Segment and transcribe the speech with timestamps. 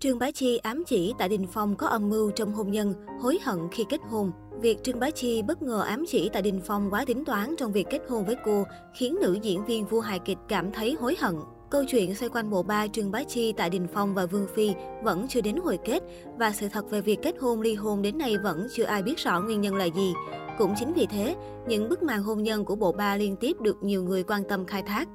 [0.00, 3.38] Trương Bá Chi ám chỉ Tạ Đình Phong có âm mưu trong hôn nhân, hối
[3.42, 4.32] hận khi kết hôn.
[4.60, 7.72] Việc Trương Bá Chi bất ngờ ám chỉ Tạ Đình Phong quá tính toán trong
[7.72, 8.64] việc kết hôn với cô
[8.94, 11.34] khiến nữ diễn viên vua hài kịch cảm thấy hối hận.
[11.70, 14.72] Câu chuyện xoay quanh bộ ba Trương Bá Chi, Tạ Đình Phong và Vương Phi
[15.04, 16.02] vẫn chưa đến hồi kết
[16.38, 19.18] và sự thật về việc kết hôn ly hôn đến nay vẫn chưa ai biết
[19.18, 20.12] rõ nguyên nhân là gì.
[20.58, 21.36] Cũng chính vì thế,
[21.68, 24.66] những bức màn hôn nhân của bộ ba liên tiếp được nhiều người quan tâm
[24.66, 25.08] khai thác.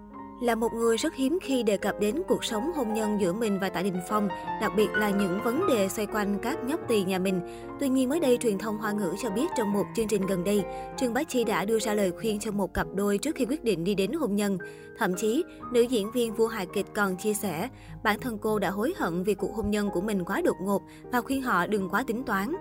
[0.43, 3.59] Là một người rất hiếm khi đề cập đến cuộc sống hôn nhân giữa mình
[3.59, 4.27] và Tạ Đình Phong,
[4.61, 7.41] đặc biệt là những vấn đề xoay quanh các nhóc tỳ nhà mình.
[7.79, 10.43] Tuy nhiên mới đây, truyền thông Hoa ngữ cho biết trong một chương trình gần
[10.43, 10.63] đây,
[10.97, 13.63] Trương Bá Chi đã đưa ra lời khuyên cho một cặp đôi trước khi quyết
[13.63, 14.57] định đi đến hôn nhân.
[14.97, 17.69] Thậm chí, nữ diễn viên vua hài kịch còn chia sẻ,
[18.03, 20.81] bản thân cô đã hối hận vì cuộc hôn nhân của mình quá đột ngột
[21.11, 22.55] và khuyên họ đừng quá tính toán.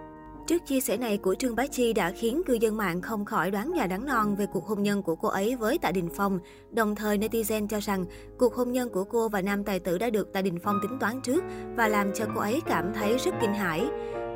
[0.46, 3.50] Trước chia sẻ này của Trương Bá Chi đã khiến cư dân mạng không khỏi
[3.50, 6.38] đoán nhà đoán non về cuộc hôn nhân của cô ấy với Tạ Đình Phong.
[6.70, 8.04] Đồng thời, netizen cho rằng
[8.38, 10.98] cuộc hôn nhân của cô và nam tài tử đã được Tạ Đình Phong tính
[11.00, 11.44] toán trước
[11.76, 13.86] và làm cho cô ấy cảm thấy rất kinh hãi.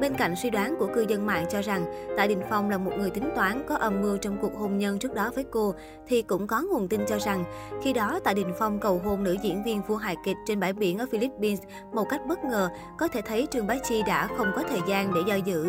[0.01, 1.85] Bên cạnh suy đoán của cư dân mạng cho rằng
[2.17, 4.99] Tạ Đình Phong là một người tính toán có âm mưu trong cuộc hôn nhân
[4.99, 5.75] trước đó với cô,
[6.07, 7.45] thì cũng có nguồn tin cho rằng
[7.83, 10.73] khi đó Tạ Đình Phong cầu hôn nữ diễn viên vua hài kịch trên bãi
[10.73, 11.61] biển ở Philippines
[11.93, 15.15] một cách bất ngờ, có thể thấy Trương Bá Chi đã không có thời gian
[15.15, 15.67] để do dự.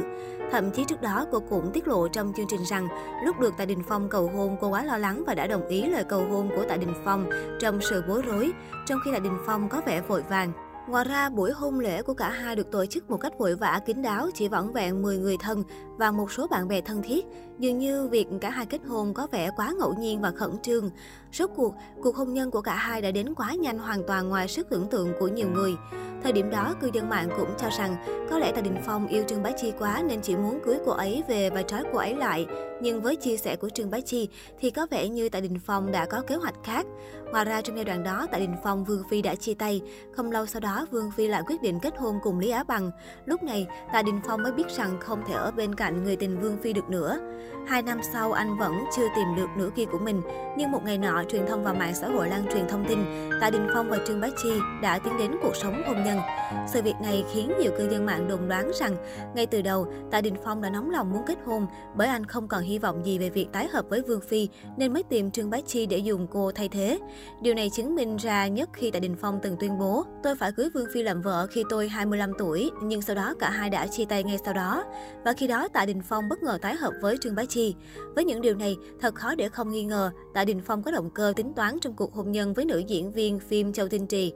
[0.52, 2.88] Thậm chí trước đó cô cũng tiết lộ trong chương trình rằng
[3.25, 5.86] lúc được Tạ Đình Phong cầu hôn cô quá lo lắng và đã đồng ý
[5.86, 8.52] lời cầu hôn của Tạ Đình Phong trong sự bối rối,
[8.86, 10.52] trong khi Tạ Đình Phong có vẻ vội vàng.
[10.88, 13.80] Ngoài ra, buổi hôn lễ của cả hai được tổ chức một cách vội vã
[13.85, 15.63] kín đáo, chỉ vỏn vẹn 10 người thân
[15.97, 17.25] và một số bạn bè thân thiết.
[17.59, 20.89] Dường như việc cả hai kết hôn có vẻ quá ngẫu nhiên và khẩn trương.
[21.33, 24.47] Rốt cuộc, cuộc hôn nhân của cả hai đã đến quá nhanh hoàn toàn ngoài
[24.47, 25.75] sức tưởng tượng của nhiều người.
[26.23, 27.95] Thời điểm đó, cư dân mạng cũng cho rằng
[28.29, 30.91] có lẽ Tạ Đình Phong yêu Trương Bá Chi quá nên chỉ muốn cưới cô
[30.91, 32.45] ấy về và trói cô ấy lại.
[32.81, 34.29] Nhưng với chia sẻ của Trương Bá Chi
[34.59, 36.85] thì có vẻ như Tạ Đình Phong đã có kế hoạch khác.
[37.31, 39.81] Ngoài ra trong giai đoạn đó, Tạ Đình Phong Vương Phi đã chia tay.
[40.15, 42.91] Không lâu sau đó, Vương Phi lại quyết định kết hôn cùng Lý Á Bằng.
[43.25, 46.39] Lúc này, Tạ Đình Phong mới biết rằng không thể ở bên cạnh người tình
[46.39, 47.19] Vương Phi được nữa.
[47.67, 50.22] Hai năm sau, anh vẫn chưa tìm được nửa kia của mình.
[50.57, 53.00] Nhưng một ngày nọ, truyền thông và mạng xã hội lan truyền thông tin,
[53.41, 54.50] Tạ Đình Phong và Trương Bá Chi
[54.81, 56.19] đã tiến đến cuộc sống hôn nhân.
[56.68, 58.95] Sự việc này khiến nhiều cư dân mạng đồn đoán rằng,
[59.35, 62.47] ngay từ đầu, Tạ Đình Phong đã nóng lòng muốn kết hôn bởi anh không
[62.47, 65.50] còn hy vọng gì về việc tái hợp với Vương Phi nên mới tìm Trương
[65.50, 67.00] Bá Chi để dùng cô thay thế.
[67.41, 70.51] Điều này chứng minh ra nhất khi Tạ Đình Phong từng tuyên bố, tôi phải
[70.51, 73.88] cưới Vương Phi làm vợ khi tôi 25 tuổi, nhưng sau đó cả hai đã
[73.88, 74.84] chia tay ngay sau đó.
[75.25, 77.75] Và khi đó Tạ Đình Phong bất ngờ tái hợp với Trương Bá Chi.
[78.16, 81.09] Với những điều này, thật khó để không nghi ngờ Tạ Đình Phong có động
[81.09, 84.34] cơ tính toán trong cuộc hôn nhân với nữ diễn viên phim Châu Tinh Trì.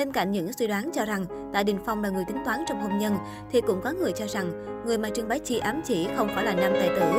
[0.00, 2.82] Bên cạnh những suy đoán cho rằng Tạ Đình Phong là người tính toán trong
[2.82, 3.16] hôn nhân,
[3.52, 4.52] thì cũng có người cho rằng
[4.86, 7.12] người mà Trương Bá Chi ám chỉ không phải là nam tài tử.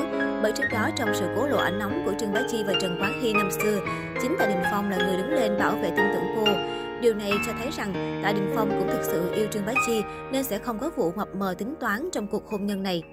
[0.44, 2.98] Bởi trước đó trong sự cố lộ ảnh nóng của Trương Bá Chi và Trần
[3.02, 3.80] Quán Hy năm xưa,
[4.22, 6.52] chính Tạ Đình Phong là người đứng lên bảo vệ tin tưởng cô.
[7.02, 10.02] Điều này cho thấy rằng Tạ Đình Phong cũng thực sự yêu Trương Bá Chi
[10.32, 13.04] nên sẽ không có vụ mập mờ tính toán trong cuộc hôn nhân này.